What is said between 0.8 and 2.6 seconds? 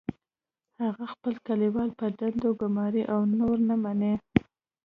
هغه خپل کلیوال په دندو